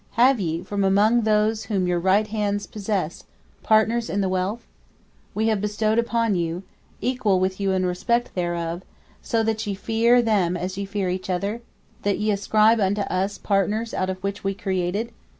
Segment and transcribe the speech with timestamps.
[0.13, 3.25] Have ye, from among those whom your right hands possess,
[3.61, 4.65] partners in the wealth
[5.35, 6.63] We have bestowed upon you,
[7.01, 8.81] equal with you in respect thereof,
[9.21, 11.61] so that ye fear them as ye fear each other
[12.01, 15.11] (that ye ascribe unto Us partners out of that which We created)?